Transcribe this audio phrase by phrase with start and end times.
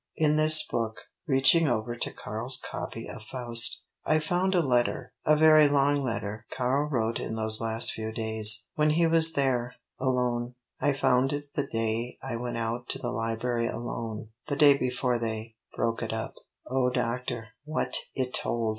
[0.15, 5.35] In this book" reaching over to Karl's copy of Faust "I found a letter a
[5.35, 10.55] very long letter Karl wrote in those last few days, when he was there alone.
[10.81, 15.19] I found it the day I went out to the library alone the day before
[15.19, 16.33] they broke it up.
[16.65, 18.69] Oh doctor _what it told!